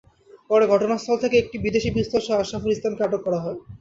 [0.49, 3.57] পরে ঘটনাস্থল থেকে একটি বিদেশি পিস্তলসহ আশরাফুল ইসলামকে আটক করা হয়।